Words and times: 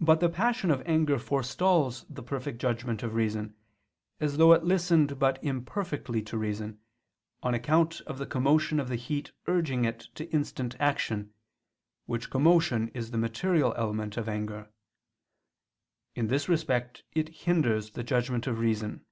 But 0.00 0.20
the 0.20 0.28
passion 0.28 0.70
of 0.70 0.82
anger 0.86 1.18
forestalls 1.18 2.06
the 2.08 2.22
perfect 2.22 2.60
judgment 2.60 3.02
of 3.02 3.14
reason, 3.16 3.56
as 4.20 4.36
though 4.36 4.52
it 4.52 4.62
listened 4.62 5.18
but 5.18 5.42
imperfectly 5.42 6.22
to 6.22 6.38
reason, 6.38 6.78
on 7.42 7.52
account 7.52 8.00
of 8.02 8.18
the 8.18 8.26
commotion 8.26 8.78
of 8.78 8.88
the 8.88 8.94
heat 8.94 9.32
urging 9.48 9.82
to 10.14 10.30
instant 10.30 10.76
action, 10.78 11.34
which 12.04 12.30
commotion 12.30 12.86
is 12.94 13.10
the 13.10 13.18
material 13.18 13.74
element 13.76 14.16
of 14.16 14.28
anger. 14.28 14.70
In 16.14 16.28
this 16.28 16.48
respect 16.48 17.02
it 17.12 17.28
hinders 17.30 17.90
the 17.90 18.04
judgment 18.04 18.46
of 18.46 18.60
reason. 18.60 19.04